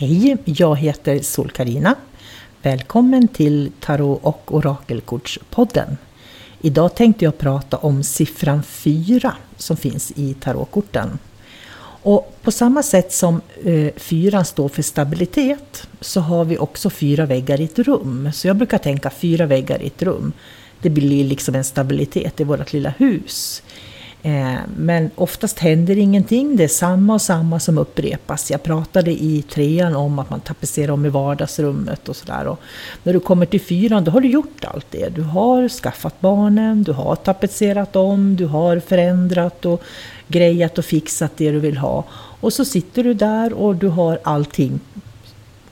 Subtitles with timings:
[0.00, 1.94] Hej, jag heter sol karina
[2.62, 5.96] Välkommen till Tarot och orakelkortspodden.
[6.60, 11.18] Idag tänkte jag prata om siffran 4 som finns i tarotkorten.
[12.02, 17.26] Och på samma sätt som eh, fyran står för stabilitet så har vi också fyra
[17.26, 18.30] väggar i ett rum.
[18.34, 20.32] Så jag brukar tänka fyra väggar i ett rum.
[20.82, 23.62] Det blir liksom en stabilitet i vårt lilla hus.
[24.22, 28.50] Eh, men oftast händer ingenting, det är samma och samma som upprepas.
[28.50, 32.56] Jag pratade i trean om att man tapetserar om i vardagsrummet och sådär.
[33.02, 35.08] När du kommer till fyran, då har du gjort allt det.
[35.08, 39.82] Du har skaffat barnen, du har tapetserat om, du har förändrat och
[40.28, 42.04] grejat och fixat det du vill ha.
[42.40, 44.80] Och så sitter du där och du har allting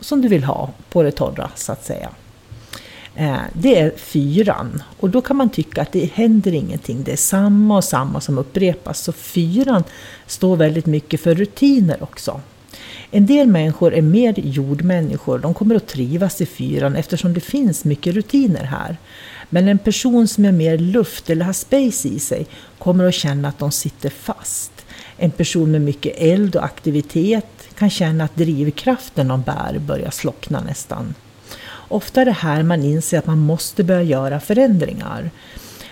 [0.00, 2.08] som du vill ha på det torra, så att säga.
[3.18, 4.82] Eh, det är fyran.
[5.00, 7.02] Och då kan man tycka att det händer ingenting.
[7.04, 9.00] Det är samma och samma som upprepas.
[9.00, 9.84] Så fyran
[10.26, 12.40] står väldigt mycket för rutiner också.
[13.10, 15.38] En del människor är mer jordmänniskor.
[15.38, 18.96] De kommer att trivas i fyran eftersom det finns mycket rutiner här.
[19.48, 22.46] Men en person som är mer luft eller har space i sig
[22.78, 24.72] kommer att känna att de sitter fast.
[25.16, 30.60] En person med mycket eld och aktivitet kan känna att drivkraften de bär börjar slockna
[30.60, 31.14] nästan.
[31.88, 35.30] Ofta är det här man inser att man måste börja göra förändringar.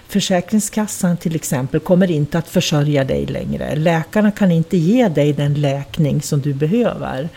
[0.09, 3.77] Försäkringskassan till exempel kommer inte att försörja dig längre.
[3.77, 7.29] Läkarna kan inte ge dig den läkning som du behöver.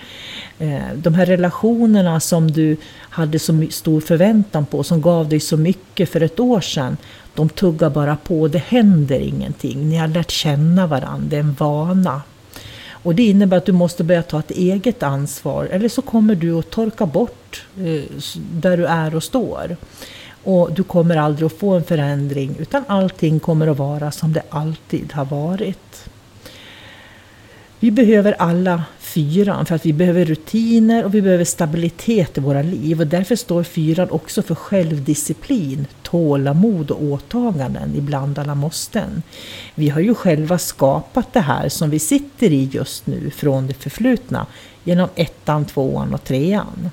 [0.60, 5.58] Eh, de här relationerna som du hade så stor förväntan på, som gav dig så
[5.58, 6.98] mycket för ett år sedan,
[7.36, 9.90] de tuggar bara på, det händer ingenting.
[9.90, 12.22] Ni har lärt känna varandra, det är en vana.
[13.04, 16.60] Och det innebär att du måste börja ta ett eget ansvar eller så kommer du
[16.60, 18.04] att torka bort eh,
[18.52, 19.78] där du är och står.
[20.44, 24.44] Och du kommer aldrig att få en förändring utan allting kommer att vara som det
[24.50, 26.10] alltid har varit.
[27.80, 28.84] Vi behöver alla
[29.14, 33.02] fyran för att vi behöver rutiner och vi behöver stabilitet i våra liv.
[33.02, 39.24] Och därför står fyran också för självdisciplin, tålamod och åtaganden ibland alla måsten.
[39.76, 43.74] Vi har ju själva skapat det här som vi sitter i just nu från det
[43.74, 44.46] förflutna
[44.84, 46.90] genom ettan, tvåan och trean.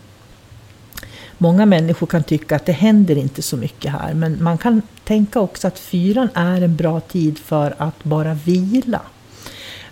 [1.39, 5.41] Många människor kan tycka att det händer inte så mycket här men man kan tänka
[5.41, 9.01] också att fyran är en bra tid för att bara vila.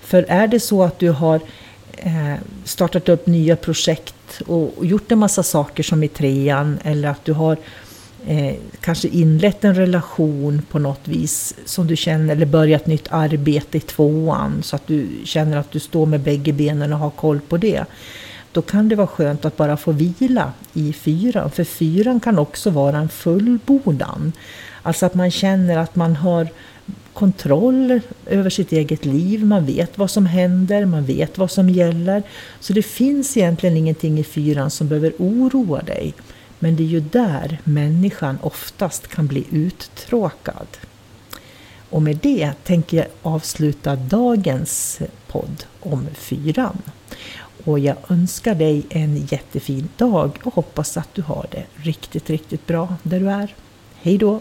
[0.01, 1.41] För är det så att du har
[2.07, 2.35] Eh,
[2.65, 7.33] startat upp nya projekt och gjort en massa saker som i trean eller att du
[7.33, 7.57] har
[8.27, 13.79] eh, kanske inlett en relation på något vis som du känner eller börjat nytt arbete
[13.79, 17.41] i tvåan så att du känner att du står med bägge benen och har koll
[17.41, 17.85] på det.
[18.53, 21.51] Då kan det vara skönt att bara få vila i fyran.
[21.51, 24.33] För fyran kan också vara en fullbordan.
[24.83, 26.49] Alltså att man känner att man har
[27.15, 32.23] kontroll över sitt eget liv, man vet vad som händer, man vet vad som gäller.
[32.61, 36.15] Så det finns egentligen ingenting i fyran som behöver oroa dig.
[36.59, 40.67] Men det är ju där människan oftast kan bli uttråkad.
[41.91, 46.79] Och med det tänker jag avsluta dagens podd om fyran.
[47.65, 52.67] Och jag önskar dig en jättefin dag och hoppas att du har det riktigt, riktigt
[52.67, 53.55] bra där du är.
[54.03, 54.41] Hej då!